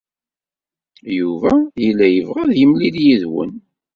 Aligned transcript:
Yuba 1.19 1.51
yella 1.83 2.07
yebɣa 2.09 2.41
ad 2.47 2.53
yemlil 2.59 2.95
yid-wen. 3.05 3.51